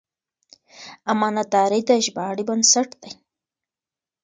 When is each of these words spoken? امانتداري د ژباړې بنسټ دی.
امانتداري 1.11 1.81
د 1.87 1.89
ژباړې 2.05 2.43
بنسټ 2.49 2.89
دی. 3.01 3.11